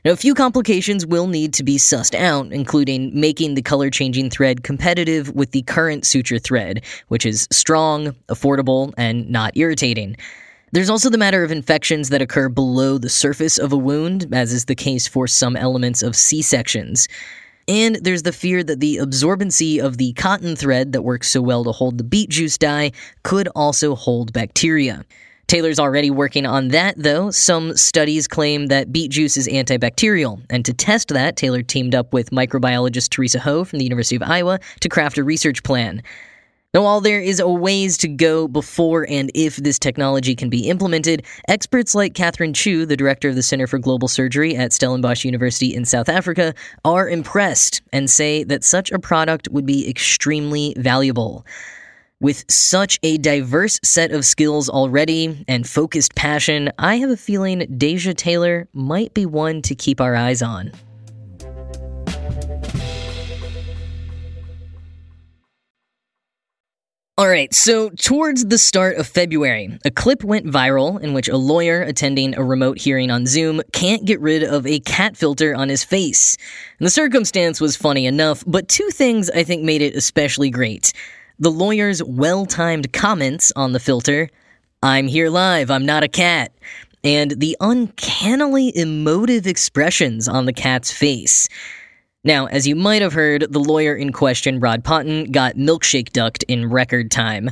Now, 0.06 0.12
a 0.12 0.15
few 0.15 0.34
complications 0.34 1.06
will 1.06 1.27
need 1.27 1.53
to 1.56 1.63
be 1.63 1.77
sussed 1.77 2.15
out, 2.15 2.53
including 2.53 3.12
making 3.20 3.56
the 3.56 3.62
color 3.62 3.89
changing 3.89 4.29
thread 4.29 4.63
competitive 4.63 5.34
with 5.36 5.51
the 5.51 5.63
current 5.63 6.06
suture 6.06 6.39
thread, 6.39 6.84
which 7.10 7.25
is 7.25 7.48
strong, 7.51 8.15
affordable, 8.29 8.94
and 8.98 9.29
not 9.29 9.58
irritating. 9.58 10.15
There's 10.72 10.89
also 10.89 11.10
the 11.10 11.18
matter 11.18 11.44
of 11.44 11.51
infections 11.51 12.10
that 12.10 12.22
occur 12.22 12.48
below 12.48 12.98
the 12.98 13.10
surface 13.10 13.58
of 13.58 13.74
a 13.74 13.77
wound, 13.77 14.27
as 14.32 14.53
is 14.53 14.65
the 14.65 14.75
case 14.75 15.08
for 15.08 15.27
some 15.27 15.58
elements 15.58 16.01
of 16.01 16.15
C 16.15 16.41
sections. 16.41 17.08
And 17.68 17.98
there's 17.98 18.24
the 18.24 18.32
fear 18.32 18.63
that 18.63 18.79
the 18.79 18.98
absorbency 18.98 19.79
of 19.79 19.98
the 19.98 20.13
cotton 20.13 20.56
thread 20.56 20.94
that 20.94 21.03
works 21.03 21.29
so 21.29 21.41
well 21.41 21.63
to 21.65 21.72
hold 21.72 21.98
the 21.98 22.03
beet 22.03 22.29
juice 22.29 22.58
dye 22.58 22.91
could 23.24 23.48
also 23.50 23.96
hold 23.96 24.32
bacteria. 24.32 25.03
Taylor's 25.50 25.79
already 25.79 26.12
working 26.12 26.46
on 26.46 26.68
that, 26.68 26.94
though. 26.96 27.32
Some 27.32 27.75
studies 27.75 28.27
claim 28.27 28.68
that 28.68 28.94
beet 28.94 29.10
juice 29.10 29.36
is 29.36 29.48
antibacterial, 29.48 30.39
and 30.51 30.63
to 30.63 30.74
test 30.75 31.08
that, 31.08 31.38
Taylor 31.38 31.63
teamed 31.63 31.96
up 31.96 32.13
with 32.13 32.29
microbiologist 32.29 33.10
Teresa 33.10 33.39
Ho 33.39 33.63
from 33.63 33.79
the 33.79 33.84
University 33.84 34.15
of 34.15 34.22
Iowa 34.22 34.60
to 34.82 34.89
craft 34.89 35.18
a 35.18 35.24
research 35.24 35.63
plan. 35.63 36.03
Now, 36.75 36.84
while 36.84 37.01
there 37.01 37.20
is 37.20 37.39
a 37.39 37.50
ways 37.50 37.98
to 37.98 38.08
go 38.08 38.48
before 38.48 39.08
and 39.10 39.32
if 39.34 39.56
this 39.56 39.79
technology 39.79 40.36
can 40.36 40.51
be 40.51 40.70
implemented, 40.70 41.25
experts 41.48 41.96
like 41.96 42.13
Kathryn 42.13 42.53
Chu, 42.53 42.86
the 42.86 42.96
director 42.96 43.27
of 43.27 43.34
the 43.34 43.41
Center 43.41 43.65
for 43.65 43.79
Global 43.79 44.08
Surgery 44.08 44.56
at 44.56 44.72
Stellenbosch 44.72 45.25
University 45.25 45.74
in 45.74 45.84
South 45.84 46.10
Africa, 46.10 46.53
are 46.86 47.10
impressed 47.10 47.82
and 47.91 48.08
say 48.08 48.44
that 48.44 48.63
such 48.63 48.91
a 48.91 49.00
product 49.00 49.48
would 49.48 49.65
be 49.65 49.89
extremely 49.89 50.75
valuable. 50.77 51.44
With 52.22 52.44
such 52.52 53.00
a 53.02 53.18
diverse 53.18 53.80
set 53.82 54.12
of 54.12 54.26
skills 54.26 54.68
already 54.68 55.46
and 55.48 55.66
focused 55.66 56.16
passion, 56.16 56.70
I 56.78 56.98
have 56.98 57.10
a 57.10 57.16
feeling 57.16 57.60
Dasia 57.78 58.14
Taylor 58.14 58.68
might 58.74 59.14
be 59.14 59.26
one 59.26 59.62
to 59.62 59.74
keep 59.74 60.02
our 60.02 60.18
eyes 60.18 60.42
on. 60.42 60.74
All 67.18 67.28
right, 67.30 67.54
so 67.54 67.90
towards 67.90 68.46
the 68.46 68.58
start 68.58 68.98
of 68.98 69.08
February, 69.08 69.80
a 69.86 69.92
clip 69.92 70.22
went 70.22 70.46
viral 70.46 71.02
in 71.02 71.14
which 71.14 71.30
a 71.30 71.38
lawyer 71.38 71.82
attending 71.82 72.36
a 72.38 72.44
remote 72.44 72.80
hearing 72.80 73.12
on 73.12 73.28
Zoom 73.28 73.62
can't 73.72 74.04
get 74.04 74.20
rid 74.20 74.44
of 74.44 74.68
a 74.68 74.80
cat 74.82 75.16
filter 75.16 75.56
on 75.56 75.70
his 75.70 75.86
face. 75.86 76.36
And 76.80 76.86
the 76.86 76.92
circumstance 76.92 77.62
was 77.62 77.78
funny 77.78 78.06
enough, 78.06 78.44
but 78.46 78.68
two 78.68 78.90
things 78.90 79.30
I 79.30 79.44
think 79.46 79.64
made 79.64 79.82
it 79.82 79.96
especially 79.96 80.50
great. 80.50 80.92
The 81.41 81.51
lawyer's 81.51 82.03
well 82.03 82.46
timed 82.46 82.91
comments 82.91 83.53
on 83.55 83.72
the 83.72 83.79
filter 83.79 84.29
I'm 84.84 85.08
here 85.08 85.29
live, 85.29 85.72
I'm 85.72 85.86
not 85.86 86.03
a 86.03 86.10
cat. 86.10 86.51
And 87.03 87.31
the 87.31 87.55
uncannily 87.62 88.75
emotive 88.75 89.48
expressions 89.48 90.27
on 90.27 90.46
the 90.46 90.53
cat's 90.53 90.91
face. 90.91 91.48
Now, 92.25 92.48
as 92.48 92.67
you 92.67 92.75
might 92.75 93.01
have 93.01 93.13
heard, 93.13 93.46
the 93.50 93.60
lawyer 93.60 93.96
in 93.96 94.12
question, 94.12 94.60
Rod 94.60 94.84
Ponton, 94.84 95.31
got 95.31 95.55
milkshake 95.55 96.12
ducked 96.12 96.43
in 96.43 96.69
record 96.69 97.10
time. 97.10 97.50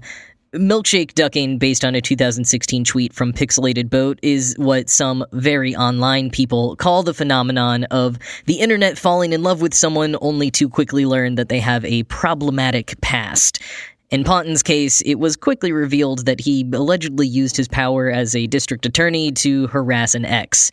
Milkshake 0.58 1.14
ducking, 1.14 1.58
based 1.58 1.86
on 1.86 1.96
a 1.96 2.02
2016 2.02 2.84
tweet 2.84 3.14
from 3.14 3.34
Pixelated 3.34 3.90
Boat, 3.90 4.20
is 4.22 4.56
what 4.58 4.90
some 4.90 5.26
very 5.32 5.76
online 5.76 6.30
people 6.30 6.76
call 6.76 7.04
the 7.04 7.14
phenomenon 7.14 7.84
of 7.86 8.18
the 8.46 8.56
internet 8.56 8.98
falling 8.98 9.34
in 9.34 9.44
love 9.44 9.62
with 9.62 9.74
someone 9.74 10.16
only 10.22 10.52
to 10.52 10.68
quickly 10.68 11.06
learn 11.06 11.36
that 11.36 11.50
they 11.50 11.60
have 11.60 11.86
a 11.86 12.04
problematic 12.04 13.00
past. 13.02 13.62
In 14.10 14.24
Ponton's 14.24 14.64
case, 14.64 15.02
it 15.02 15.16
was 15.16 15.36
quickly 15.36 15.74
revealed 15.74 16.26
that 16.28 16.40
he 16.40 16.66
allegedly 16.74 17.28
used 17.28 17.58
his 17.58 17.68
power 17.68 18.10
as 18.10 18.34
a 18.36 18.48
district 18.48 18.86
attorney 18.86 19.34
to 19.34 19.68
harass 19.68 20.16
an 20.16 20.24
ex. 20.24 20.72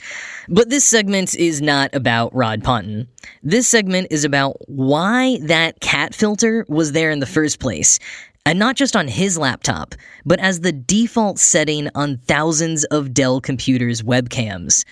But 0.49 0.71
this 0.71 0.85
segment 0.85 1.35
is 1.35 1.61
not 1.61 1.93
about 1.95 2.33
Rod 2.33 2.63
Ponton. 2.63 3.09
This 3.43 3.67
segment 3.67 4.07
is 4.13 4.25
about 4.25 4.57
why 4.69 5.39
that 5.43 5.81
cat 5.81 6.15
filter 6.15 6.65
was 6.69 6.93
there 6.93 7.11
in 7.11 7.19
the 7.19 7.27
first 7.27 7.59
place. 7.59 7.99
And 8.47 8.59
not 8.59 8.77
just 8.77 8.95
on 8.95 9.09
his 9.09 9.39
laptop, 9.39 9.95
but 10.27 10.39
as 10.39 10.61
the 10.61 10.73
default 10.73 11.39
setting 11.39 11.89
on 11.95 12.19
thousands 12.19 12.85
of 12.85 13.15
Dell 13.15 13.41
computers' 13.41 14.03
webcams. 14.03 14.85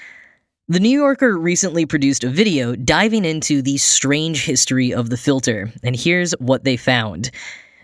The 0.69 0.81
New 0.81 0.99
Yorker 0.99 1.37
recently 1.37 1.85
produced 1.85 2.25
a 2.25 2.31
video 2.31 2.75
diving 2.75 3.27
into 3.27 3.61
the 3.61 3.77
strange 3.77 4.47
history 4.47 4.95
of 4.95 5.11
the 5.11 5.19
filter, 5.19 5.71
and 5.83 5.95
here's 5.95 6.33
what 6.39 6.65
they 6.65 6.79
found. 6.79 7.31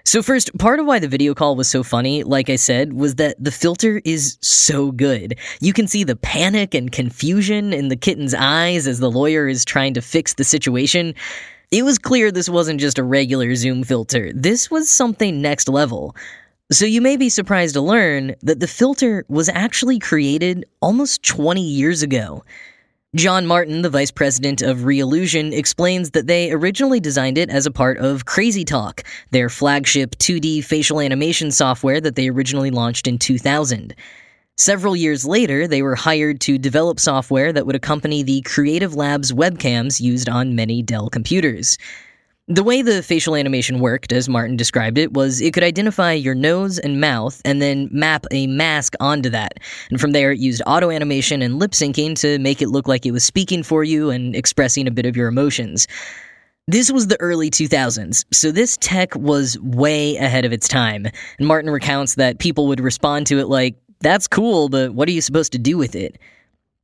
So, 0.04 0.22
first, 0.22 0.56
part 0.56 0.80
of 0.80 0.86
why 0.86 1.00
the 1.00 1.06
video 1.06 1.34
call 1.34 1.54
was 1.54 1.68
so 1.68 1.82
funny, 1.82 2.22
like 2.22 2.48
I 2.48 2.56
said, 2.56 2.94
was 2.94 3.16
that 3.16 3.36
the 3.38 3.52
filter 3.52 4.00
is 4.06 4.38
so 4.40 4.90
good. 4.90 5.38
You 5.60 5.74
can 5.74 5.86
see 5.86 6.02
the 6.02 6.16
panic 6.16 6.72
and 6.72 6.90
confusion 6.90 7.74
in 7.74 7.88
the 7.88 7.96
kitten's 7.96 8.32
eyes 8.32 8.86
as 8.86 9.00
the 9.00 9.10
lawyer 9.10 9.48
is 9.48 9.66
trying 9.66 9.92
to 9.92 10.00
fix 10.00 10.32
the 10.32 10.44
situation. 10.44 11.14
It 11.70 11.84
was 11.84 11.98
clear 11.98 12.32
this 12.32 12.48
wasn't 12.48 12.80
just 12.80 12.98
a 12.98 13.04
regular 13.04 13.54
Zoom 13.54 13.84
filter, 13.84 14.32
this 14.34 14.70
was 14.70 14.88
something 14.88 15.42
next 15.42 15.68
level. 15.68 16.16
So, 16.72 16.86
you 16.86 17.02
may 17.02 17.18
be 17.18 17.28
surprised 17.28 17.74
to 17.74 17.82
learn 17.82 18.34
that 18.42 18.60
the 18.60 18.66
filter 18.66 19.26
was 19.28 19.50
actually 19.50 19.98
created 19.98 20.64
almost 20.80 21.22
20 21.24 21.60
years 21.60 22.02
ago. 22.02 22.42
John 23.14 23.46
Martin, 23.46 23.82
the 23.82 23.90
vice 23.90 24.10
president 24.10 24.62
of 24.62 24.78
Reallusion, 24.78 25.52
explains 25.52 26.10
that 26.10 26.26
they 26.26 26.52
originally 26.52 27.00
designed 27.00 27.36
it 27.36 27.50
as 27.50 27.66
a 27.66 27.70
part 27.70 27.98
of 27.98 28.24
Crazy 28.24 28.64
Talk, 28.64 29.02
their 29.30 29.50
flagship 29.50 30.16
2D 30.16 30.64
facial 30.64 31.00
animation 31.00 31.50
software 31.50 32.00
that 32.00 32.16
they 32.16 32.28
originally 32.28 32.70
launched 32.70 33.06
in 33.06 33.18
2000. 33.18 33.94
Several 34.60 34.96
years 34.96 35.24
later, 35.24 35.68
they 35.68 35.82
were 35.82 35.94
hired 35.94 36.40
to 36.40 36.58
develop 36.58 36.98
software 36.98 37.52
that 37.52 37.64
would 37.64 37.76
accompany 37.76 38.24
the 38.24 38.40
Creative 38.40 38.92
Labs 38.92 39.30
webcams 39.30 40.00
used 40.00 40.28
on 40.28 40.56
many 40.56 40.82
Dell 40.82 41.08
computers. 41.08 41.78
The 42.48 42.64
way 42.64 42.82
the 42.82 43.04
facial 43.04 43.36
animation 43.36 43.78
worked, 43.78 44.12
as 44.12 44.28
Martin 44.28 44.56
described 44.56 44.98
it, 44.98 45.12
was 45.12 45.40
it 45.40 45.54
could 45.54 45.62
identify 45.62 46.12
your 46.12 46.34
nose 46.34 46.76
and 46.80 47.00
mouth 47.00 47.40
and 47.44 47.62
then 47.62 47.88
map 47.92 48.26
a 48.32 48.48
mask 48.48 48.94
onto 48.98 49.30
that. 49.30 49.60
And 49.90 50.00
from 50.00 50.10
there, 50.10 50.32
it 50.32 50.40
used 50.40 50.60
auto 50.66 50.90
animation 50.90 51.40
and 51.40 51.60
lip 51.60 51.70
syncing 51.70 52.18
to 52.20 52.40
make 52.40 52.60
it 52.60 52.68
look 52.68 52.88
like 52.88 53.06
it 53.06 53.12
was 53.12 53.22
speaking 53.22 53.62
for 53.62 53.84
you 53.84 54.10
and 54.10 54.34
expressing 54.34 54.88
a 54.88 54.90
bit 54.90 55.06
of 55.06 55.16
your 55.16 55.28
emotions. 55.28 55.86
This 56.66 56.90
was 56.90 57.06
the 57.06 57.20
early 57.20 57.48
2000s, 57.48 58.24
so 58.32 58.50
this 58.50 58.76
tech 58.78 59.14
was 59.14 59.56
way 59.60 60.16
ahead 60.16 60.44
of 60.44 60.52
its 60.52 60.66
time. 60.66 61.06
And 61.38 61.46
Martin 61.46 61.70
recounts 61.70 62.16
that 62.16 62.40
people 62.40 62.66
would 62.66 62.80
respond 62.80 63.28
to 63.28 63.38
it 63.38 63.46
like, 63.46 63.76
that's 64.00 64.26
cool, 64.26 64.68
but 64.68 64.94
what 64.94 65.08
are 65.08 65.12
you 65.12 65.20
supposed 65.20 65.52
to 65.52 65.58
do 65.58 65.76
with 65.76 65.94
it? 65.94 66.18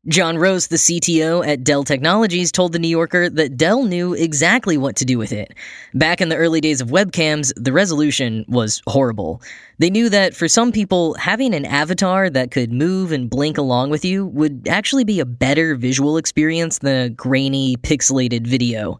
John 0.06 0.36
Roese, 0.36 0.66
the 0.66 0.76
CTO 0.76 1.46
at 1.46 1.64
Dell 1.64 1.82
Technologies, 1.82 2.52
told 2.52 2.72
The 2.72 2.78
New 2.78 2.88
Yorker 2.88 3.30
that 3.30 3.56
Dell 3.56 3.84
knew 3.84 4.12
exactly 4.12 4.76
what 4.76 4.96
to 4.96 5.06
do 5.06 5.16
with 5.16 5.32
it. 5.32 5.54
Back 5.94 6.20
in 6.20 6.28
the 6.28 6.36
early 6.36 6.60
days 6.60 6.82
of 6.82 6.88
webcams, 6.88 7.54
the 7.56 7.72
resolution 7.72 8.44
was 8.46 8.82
horrible. 8.86 9.40
They 9.78 9.88
knew 9.88 10.10
that 10.10 10.34
for 10.34 10.46
some 10.46 10.72
people, 10.72 11.14
having 11.14 11.54
an 11.54 11.64
avatar 11.64 12.28
that 12.28 12.50
could 12.50 12.70
move 12.70 13.12
and 13.12 13.30
blink 13.30 13.56
along 13.56 13.88
with 13.88 14.04
you 14.04 14.26
would 14.26 14.68
actually 14.68 15.04
be 15.04 15.20
a 15.20 15.24
better 15.24 15.74
visual 15.74 16.18
experience 16.18 16.80
than 16.80 17.06
a 17.06 17.08
grainy, 17.08 17.76
pixelated 17.78 18.46
video. 18.46 18.98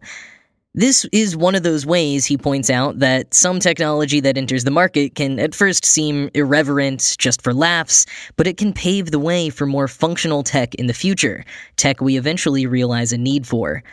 This 0.77 1.05
is 1.13 1.37
one 1.37 1.55
of 1.55 1.63
those 1.63 1.85
ways, 1.85 2.25
he 2.25 2.37
points 2.37 2.69
out, 2.69 2.99
that 2.99 3.33
some 3.33 3.61
technology 3.61 4.19
that 4.19 4.37
enters 4.37 4.65
the 4.65 4.71
market 4.71 5.15
can 5.15 5.39
at 5.39 5.55
first 5.55 5.85
seem 5.85 6.29
irreverent 6.33 7.15
just 7.17 7.41
for 7.41 7.53
laughs, 7.53 8.05
but 8.35 8.45
it 8.45 8.57
can 8.57 8.73
pave 8.73 9.11
the 9.11 9.19
way 9.19 9.49
for 9.49 9.65
more 9.65 9.87
functional 9.87 10.43
tech 10.43 10.75
in 10.75 10.87
the 10.87 10.93
future, 10.93 11.45
tech 11.77 12.01
we 12.01 12.17
eventually 12.17 12.67
realize 12.67 13.13
a 13.13 13.17
need 13.17 13.47
for. 13.47 13.83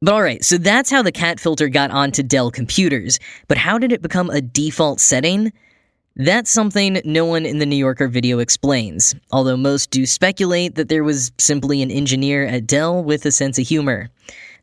But 0.00 0.14
alright, 0.14 0.42
so 0.42 0.56
that's 0.56 0.90
how 0.90 1.02
the 1.02 1.12
cat 1.12 1.38
filter 1.38 1.68
got 1.68 1.90
onto 1.90 2.22
Dell 2.22 2.50
computers, 2.50 3.18
but 3.46 3.58
how 3.58 3.76
did 3.76 3.92
it 3.92 4.00
become 4.00 4.30
a 4.30 4.40
default 4.40 5.00
setting? 5.00 5.52
That's 6.16 6.50
something 6.50 6.98
no 7.04 7.26
one 7.26 7.44
in 7.44 7.58
the 7.58 7.66
New 7.66 7.76
Yorker 7.76 8.08
video 8.08 8.38
explains, 8.38 9.14
although 9.32 9.58
most 9.58 9.90
do 9.90 10.06
speculate 10.06 10.76
that 10.76 10.88
there 10.88 11.04
was 11.04 11.30
simply 11.36 11.82
an 11.82 11.90
engineer 11.90 12.46
at 12.46 12.66
Dell 12.66 13.04
with 13.04 13.26
a 13.26 13.32
sense 13.32 13.58
of 13.58 13.68
humor. 13.68 14.08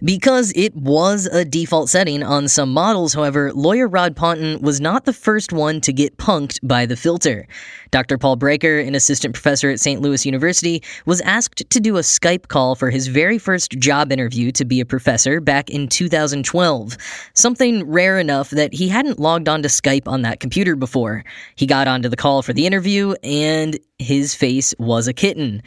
Because 0.04 0.52
it 0.54 0.76
was 0.76 1.28
a 1.28 1.46
default 1.46 1.90
setting 1.90 2.24
on 2.24 2.50
some 2.50 2.74
models, 2.74 3.14
however, 3.14 3.54
lawyer 3.54 3.88
Rod 3.88 4.18
Ponton 4.18 4.60
was 4.62 4.82
not 4.82 5.06
the 5.06 5.14
first 5.14 5.54
one 5.54 5.80
to 5.80 5.94
get 5.94 6.18
punked 6.18 6.60
by 6.62 6.86
the 6.86 6.98
filter. 6.98 7.48
Dr. 7.90 8.18
Paul 8.18 8.36
Brecher, 8.36 8.86
an 8.86 8.96
assistant 8.96 9.34
professor 9.34 9.70
at 9.70 9.80
St. 9.80 10.02
Louis 10.02 10.26
University, 10.26 10.84
was 11.06 11.22
asked 11.22 11.70
to 11.70 11.80
do 11.80 11.96
a 11.96 12.02
Skype 12.02 12.50
call 12.50 12.76
for 12.76 12.90
his 12.90 13.08
very 13.08 13.38
first 13.38 13.80
job 13.80 14.12
interview 14.12 14.52
to 14.52 14.66
be 14.66 14.82
a 14.82 14.86
professor 14.86 15.40
back 15.40 15.70
in 15.70 15.88
2012. 15.88 16.98
Something 17.34 17.90
rare 17.90 18.20
enough 18.20 18.50
that 18.50 18.74
he 18.74 18.90
hadn't 18.90 19.20
logged 19.20 19.48
onto 19.48 19.70
Skype 19.70 20.08
on 20.08 20.24
that 20.24 20.42
computer 20.42 20.76
before. 20.76 21.24
He 21.56 21.66
got 21.66 21.88
onto 21.88 22.10
the 22.10 22.18
call 22.18 22.42
for 22.42 22.52
the 22.52 22.66
interview, 22.66 23.14
and 23.24 23.80
his 24.00 24.36
face 24.36 24.76
was 24.78 25.08
a 25.08 25.14
kitten. 25.14 25.64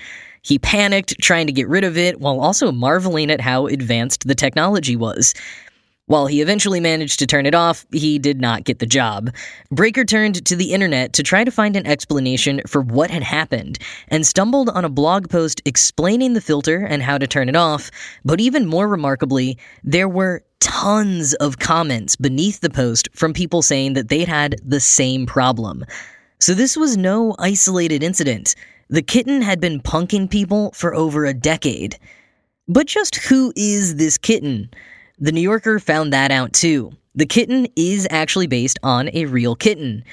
He 0.47 0.61
panicked, 0.61 1.21
trying 1.21 1.49
to 1.49 1.53
get 1.53 1.67
rid 1.67 1.83
of 1.83 1.99
it, 1.99 2.21
while 2.21 2.39
also 2.39 2.71
marveling 2.71 3.33
at 3.33 3.41
how 3.41 3.67
advanced 3.67 4.29
the 4.29 4.35
technology 4.37 4.95
was. 4.95 5.35
While 6.05 6.29
he 6.29 6.41
eventually 6.41 6.79
managed 6.79 7.19
to 7.19 7.27
turn 7.27 7.47
it 7.47 7.55
off, 7.57 7.85
he 7.91 8.21
did 8.21 8.41
not 8.41 8.63
get 8.63 8.79
the 8.79 8.87
job. 8.87 9.35
Breaker 9.73 10.05
turned 10.05 10.47
to 10.47 10.55
the 10.55 10.73
internet 10.73 11.13
to 11.15 11.25
try 11.25 11.43
to 11.43 11.51
find 11.51 11.75
an 11.75 11.85
explanation 11.85 12.61
for 12.65 12.81
what 12.81 13.11
had 13.11 13.25
happened, 13.25 13.81
and 14.07 14.25
stumbled 14.25 14.69
on 14.69 14.85
a 14.85 14.89
blog 14.89 15.29
post 15.29 15.61
explaining 15.65 16.35
the 16.35 16.41
filter 16.41 16.79
and 16.79 17.03
how 17.03 17.19
to 17.19 17.27
turn 17.27 17.49
it 17.49 17.57
off. 17.57 17.91
But 18.25 18.41
even 18.41 18.67
more 18.67 18.87
remarkably, 18.87 19.59
there 19.83 20.09
were 20.09 20.45
tons 20.61 21.35
of 21.35 21.59
comments 21.59 22.15
beneath 22.15 22.61
the 22.61 22.71
post 22.71 23.09
from 23.13 23.33
people 23.33 23.63
saying 23.63 23.95
that 23.95 24.11
they'd 24.11 24.29
had 24.29 24.61
the 24.65 24.79
same 24.79 25.27
problem. 25.27 25.85
So 26.39 26.55
this 26.55 26.77
was 26.77 26.97
no 26.97 27.35
isolated 27.41 28.05
incident. 28.05 28.55
The 28.89 29.03
kitten 29.03 29.43
had 29.43 29.61
been 29.61 29.81
punking 29.81 30.31
people 30.31 30.71
for 30.71 30.95
over 30.95 31.25
a 31.25 31.35
decade. 31.35 31.99
But 32.69 32.87
just 32.87 33.17
who 33.17 33.53
is 33.57 33.97
this 33.97 34.17
kitten? 34.17 34.71
The 35.19 35.33
New 35.33 35.41
Yorker 35.41 35.81
found 35.81 36.13
that 36.13 36.31
out 36.31 36.53
too. 36.53 36.93
The 37.17 37.27
kitten 37.27 37.67
is 37.75 38.07
actually 38.11 38.47
based 38.47 38.79
on 38.85 39.11
a 39.13 39.25
real 39.25 39.57
kitten. 39.57 40.05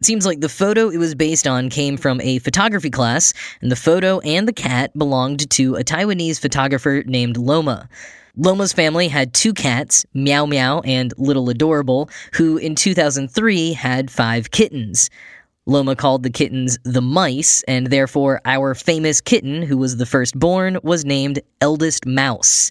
It 0.00 0.06
seems 0.06 0.24
like 0.24 0.40
the 0.40 0.48
photo 0.48 0.88
it 0.88 0.96
was 0.96 1.14
based 1.14 1.46
on 1.46 1.68
came 1.68 1.98
from 1.98 2.22
a 2.22 2.38
photography 2.38 2.90
class, 2.90 3.34
and 3.60 3.70
the 3.70 3.76
photo 3.76 4.18
and 4.20 4.48
the 4.48 4.52
cat 4.52 4.96
belonged 4.96 5.50
to 5.50 5.76
a 5.76 5.84
Taiwanese 5.84 6.40
photographer 6.40 7.02
named 7.06 7.36
Loma. 7.36 7.88
Loma's 8.36 8.72
family 8.72 9.08
had 9.08 9.34
two 9.34 9.52
cats, 9.52 10.06
Meow 10.14 10.46
Meow 10.46 10.80
and 10.80 11.12
Little 11.18 11.50
Adorable, 11.50 12.08
who 12.32 12.56
in 12.56 12.74
2003 12.74 13.74
had 13.74 14.10
five 14.10 14.50
kittens. 14.50 15.10
Loma 15.66 15.94
called 15.94 16.24
the 16.24 16.30
kittens 16.30 16.76
the 16.82 17.00
mice, 17.00 17.62
and 17.68 17.86
therefore 17.86 18.40
our 18.44 18.74
famous 18.74 19.20
kitten, 19.20 19.62
who 19.62 19.78
was 19.78 19.96
the 19.96 20.06
firstborn, 20.06 20.78
was 20.82 21.04
named 21.04 21.40
Eldest 21.60 22.04
Mouse. 22.04 22.70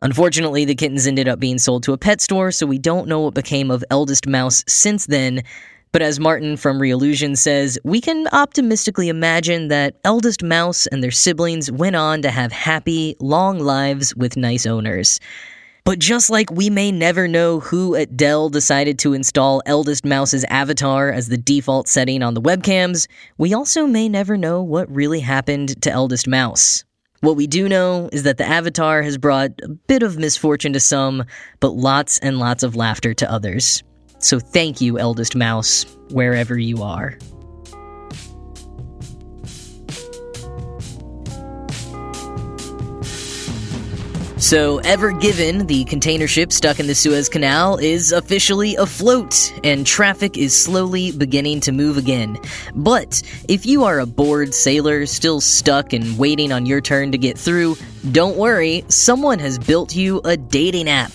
Unfortunately, 0.00 0.64
the 0.64 0.76
kittens 0.76 1.06
ended 1.06 1.26
up 1.26 1.40
being 1.40 1.58
sold 1.58 1.82
to 1.82 1.92
a 1.92 1.98
pet 1.98 2.20
store, 2.20 2.52
so 2.52 2.66
we 2.66 2.78
don't 2.78 3.08
know 3.08 3.20
what 3.20 3.34
became 3.34 3.70
of 3.70 3.82
Eldest 3.90 4.28
Mouse 4.28 4.62
since 4.68 5.06
then. 5.06 5.42
But 5.90 6.02
as 6.02 6.20
Martin 6.20 6.56
from 6.56 6.78
Reallusion 6.78 7.36
says, 7.36 7.78
we 7.84 8.00
can 8.00 8.28
optimistically 8.28 9.08
imagine 9.08 9.68
that 9.68 9.96
Eldest 10.04 10.42
Mouse 10.42 10.86
and 10.88 11.02
their 11.02 11.10
siblings 11.10 11.70
went 11.70 11.96
on 11.96 12.22
to 12.22 12.30
have 12.30 12.52
happy, 12.52 13.16
long 13.18 13.58
lives 13.58 14.14
with 14.14 14.36
nice 14.36 14.66
owners. 14.66 15.18
But 15.84 15.98
just 15.98 16.30
like 16.30 16.50
we 16.50 16.70
may 16.70 16.90
never 16.90 17.28
know 17.28 17.60
who 17.60 17.94
at 17.94 18.16
Dell 18.16 18.48
decided 18.48 18.98
to 19.00 19.12
install 19.12 19.62
Eldest 19.66 20.02
Mouse's 20.02 20.42
avatar 20.44 21.10
as 21.10 21.28
the 21.28 21.36
default 21.36 21.88
setting 21.88 22.22
on 22.22 22.32
the 22.32 22.40
webcams, 22.40 23.06
we 23.36 23.52
also 23.52 23.86
may 23.86 24.08
never 24.08 24.38
know 24.38 24.62
what 24.62 24.90
really 24.90 25.20
happened 25.20 25.82
to 25.82 25.90
Eldest 25.90 26.26
Mouse. 26.26 26.84
What 27.20 27.36
we 27.36 27.46
do 27.46 27.68
know 27.68 28.08
is 28.12 28.22
that 28.22 28.38
the 28.38 28.46
avatar 28.46 29.02
has 29.02 29.18
brought 29.18 29.50
a 29.62 29.68
bit 29.68 30.02
of 30.02 30.16
misfortune 30.16 30.72
to 30.72 30.80
some, 30.80 31.24
but 31.60 31.74
lots 31.74 32.18
and 32.18 32.38
lots 32.38 32.62
of 32.62 32.76
laughter 32.76 33.12
to 33.12 33.30
others. 33.30 33.82
So 34.20 34.40
thank 34.40 34.80
you, 34.80 34.98
Eldest 34.98 35.36
Mouse, 35.36 35.84
wherever 36.10 36.58
you 36.58 36.82
are. 36.82 37.18
So, 44.44 44.76
Ever 44.80 45.10
Given, 45.10 45.68
the 45.68 45.84
container 45.84 46.26
ship 46.26 46.52
stuck 46.52 46.78
in 46.78 46.86
the 46.86 46.94
Suez 46.94 47.30
Canal, 47.30 47.78
is 47.78 48.12
officially 48.12 48.76
afloat, 48.76 49.50
and 49.64 49.86
traffic 49.86 50.36
is 50.36 50.54
slowly 50.54 51.12
beginning 51.12 51.60
to 51.60 51.72
move 51.72 51.96
again. 51.96 52.38
But 52.74 53.22
if 53.48 53.64
you 53.64 53.84
are 53.84 54.00
a 54.00 54.06
bored 54.06 54.52
sailor 54.52 55.06
still 55.06 55.40
stuck 55.40 55.94
and 55.94 56.18
waiting 56.18 56.52
on 56.52 56.66
your 56.66 56.82
turn 56.82 57.10
to 57.12 57.16
get 57.16 57.38
through, 57.38 57.78
don't 58.12 58.36
worry, 58.36 58.84
someone 58.88 59.38
has 59.38 59.58
built 59.58 59.96
you 59.96 60.20
a 60.26 60.36
dating 60.36 60.90
app. 60.90 61.12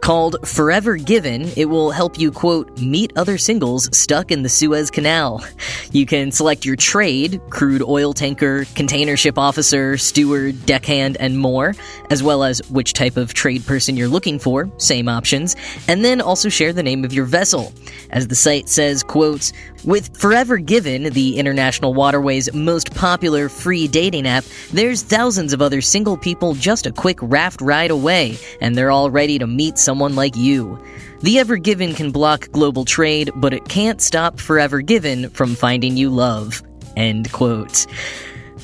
Called 0.00 0.36
Forever 0.48 0.96
Given, 0.96 1.50
it 1.56 1.66
will 1.66 1.90
help 1.90 2.18
you, 2.18 2.30
quote, 2.30 2.78
meet 2.78 3.12
other 3.16 3.36
singles 3.36 3.94
stuck 3.96 4.30
in 4.30 4.42
the 4.42 4.48
Suez 4.48 4.90
Canal. 4.90 5.44
You 5.92 6.06
can 6.06 6.30
select 6.30 6.64
your 6.64 6.76
trade, 6.76 7.40
crude 7.50 7.82
oil 7.82 8.12
tanker, 8.12 8.64
container 8.74 9.16
ship 9.16 9.36
officer, 9.38 9.98
steward, 9.98 10.64
deckhand, 10.66 11.16
and 11.18 11.38
more, 11.38 11.74
as 12.10 12.22
well 12.22 12.44
as 12.44 12.60
which 12.70 12.92
type 12.92 13.16
of 13.16 13.34
trade 13.34 13.66
person 13.66 13.96
you're 13.96 14.08
looking 14.08 14.38
for, 14.38 14.70
same 14.78 15.08
options, 15.08 15.56
and 15.88 16.04
then 16.04 16.20
also 16.20 16.48
share 16.48 16.72
the 16.72 16.82
name 16.82 17.04
of 17.04 17.12
your 17.12 17.24
vessel. 17.24 17.72
As 18.10 18.28
the 18.28 18.34
site 18.34 18.68
says, 18.68 19.02
quote, 19.02 19.52
with 19.84 20.16
Forever 20.16 20.58
Given, 20.58 21.04
the 21.12 21.38
international 21.38 21.94
waterway's 21.94 22.52
most 22.54 22.94
popular 22.94 23.48
free 23.48 23.86
dating 23.86 24.26
app, 24.26 24.44
there's 24.72 25.02
thousands 25.02 25.52
of 25.52 25.60
other 25.60 25.80
single 25.80 26.16
people 26.16 26.54
just 26.54 26.86
a 26.86 26.92
quick 26.92 27.18
raft 27.20 27.60
ride 27.60 27.90
away, 27.90 28.38
and 28.60 28.76
they're 28.76 28.90
all 28.90 29.10
ready 29.10 29.38
to 29.38 29.46
meet 29.46 29.78
someone 29.78 30.14
like 30.14 30.36
you. 30.36 30.82
The 31.20 31.38
Ever 31.38 31.56
Given 31.56 31.94
can 31.94 32.10
block 32.10 32.50
global 32.52 32.84
trade, 32.84 33.30
but 33.36 33.52
it 33.52 33.68
can't 33.68 34.00
stop 34.00 34.38
Forever 34.38 34.80
Given 34.80 35.30
from 35.30 35.54
finding 35.54 35.96
you 35.96 36.10
love. 36.10 36.62
End 36.96 37.30
quote. 37.32 37.86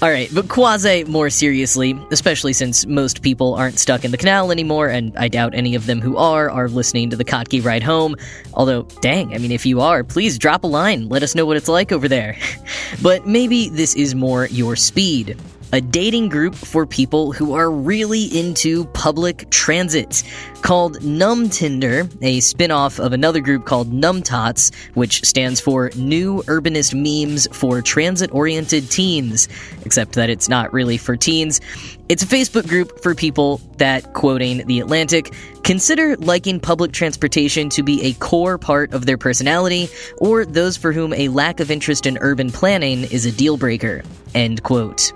Alright, 0.03 0.35
but 0.35 0.49
quasi 0.49 1.05
more 1.05 1.31
seriously, 1.31 1.99
especially 2.11 2.53
since 2.53 2.85
most 2.85 3.23
people 3.23 3.55
aren't 3.55 3.79
stuck 3.79 4.05
in 4.05 4.11
the 4.11 4.17
canal 4.19 4.51
anymore, 4.51 4.89
and 4.89 5.17
I 5.17 5.29
doubt 5.29 5.55
any 5.55 5.75
of 5.75 5.87
them 5.87 6.01
who 6.01 6.17
are 6.17 6.51
are 6.51 6.69
listening 6.69 7.11
to 7.11 7.17
the 7.17 7.25
Kottke 7.25 7.65
ride 7.65 7.83
home. 7.83 8.17
Although, 8.55 8.83
dang, 9.01 9.33
I 9.33 9.39
mean, 9.39 9.53
if 9.53 9.65
you 9.65 9.81
are, 9.81 10.03
please 10.05 10.37
drop 10.37 10.65
a 10.65 10.67
line, 10.67 11.09
let 11.09 11.23
us 11.23 11.35
know 11.35 11.47
what 11.47 11.57
it's 11.57 11.69
like 11.69 11.93
over 11.93 12.09
there. 12.09 12.37
but 13.03 13.27
maybe 13.27 13.69
this 13.69 13.95
is 13.95 14.15
more 14.15 14.47
your 14.47 14.77
speed 14.77 15.39
a 15.75 15.81
dating 15.81 16.29
group 16.29 16.55
for 16.55 16.87
people 16.87 17.33
who 17.33 17.55
are 17.55 17.69
really 17.69 18.27
into 18.27 18.85
public 18.87 19.51
transit. 19.51 20.23
Called 20.63 21.01
NUMTinder, 21.01 22.23
a 22.23 22.39
spin 22.39 22.71
off 22.71 23.01
of 23.01 23.13
another 23.13 23.41
group 23.41 23.65
called 23.65 23.91
Numtots, 23.91 24.73
which 24.95 25.25
stands 25.25 25.61
for 25.61 25.91
New 25.97 26.43
Urbanist 26.43 26.95
Memes 26.95 27.49
for 27.51 27.83
Transit 27.83 28.33
Oriented 28.33 28.89
Teens, 28.89 29.49
except 29.85 30.13
that 30.13 30.31
it's 30.31 30.49
not 30.49 30.73
really 30.73 30.97
for 30.97 31.17
teens. 31.17 31.61
It's 32.09 32.23
a 32.23 32.27
Facebook 32.27 32.69
group 32.69 33.03
for 33.03 33.17
people 33.17 33.61
that, 33.79 34.13
quoting 34.15 34.65
The 34.69 34.79
Atlantic, 34.79 35.35
consider 35.65 36.17
liking 36.19 36.61
public 36.61 36.93
transportation 36.93 37.69
to 37.71 37.83
be 37.83 38.01
a 38.05 38.13
core 38.15 38.59
part 38.59 38.95
of 38.95 39.07
their 39.07 39.19
personality, 39.19 39.89
or 40.19 40.45
those 40.45 40.77
for 40.77 40.93
whom 40.93 41.13
a 41.15 41.27
lack 41.29 41.59
of 41.59 41.73
interest 41.73 42.07
in 42.07 42.17
urban 42.21 42.53
planning 42.53 43.03
is 43.11 43.27
a 43.27 43.33
deal 43.33 43.57
breaker. 43.57 44.05
End 44.37 44.63
quote. 44.63 45.13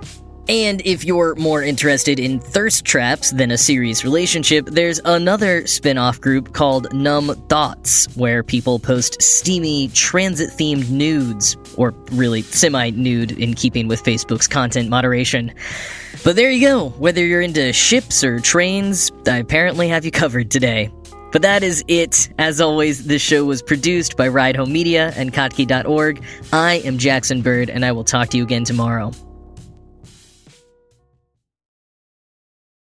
And 0.49 0.81
if 0.87 1.05
you're 1.05 1.35
more 1.35 1.63
interested 1.63 2.19
in 2.19 2.41
thirst 2.41 2.87
traps 2.87 3.33
than 3.33 3.51
a 3.51 3.59
serious 3.59 4.03
relationship, 4.03 4.65
there's 4.65 4.99
another 5.05 5.67
spin 5.67 5.99
off 5.99 6.19
group 6.23 6.55
called 6.55 6.91
Numb 6.95 7.35
Thoughts, 7.49 8.07
where 8.17 8.43
people 8.43 8.79
post 8.79 9.21
steamy, 9.21 9.89
transit 9.89 10.49
themed 10.51 10.89
nudes, 10.89 11.55
or 11.77 11.91
really 12.13 12.41
semi 12.41 12.89
nude 12.91 13.33
in 13.33 13.53
keeping 13.53 13.89
with 13.89 14.03
Facebook's 14.03 14.49
content 14.49 14.89
moderation. 14.89 15.53
But 16.25 16.37
there 16.37 16.51
you 16.51 16.67
go. 16.67 16.89
Whether 16.91 17.27
you're 17.27 17.43
into 17.43 17.71
ships 17.75 18.25
or 18.25 18.41
trains, 18.41 19.13
I 19.27 19.37
apparently 19.37 19.89
have 19.89 20.07
you 20.07 20.11
covered 20.11 20.51
today. 20.51 20.91
But 21.31 21.43
that 21.43 21.63
is 21.63 21.85
it. 21.89 22.33
As 22.39 22.59
always, 22.59 23.05
this 23.05 23.21
show 23.21 23.45
was 23.45 23.61
produced 23.61 24.17
by 24.17 24.29
Ride 24.29 24.57
Home 24.57 24.73
Media 24.73 25.13
and 25.15 25.31
Kottke.org. 25.31 26.25
I 26.55 26.75
am 26.87 26.97
Jackson 26.97 27.43
Bird, 27.43 27.69
and 27.69 27.85
I 27.85 27.93
will 27.93 28.05
talk 28.05 28.31
to 28.31 28.39
you 28.39 28.45
again 28.45 28.65
tomorrow. 28.65 29.13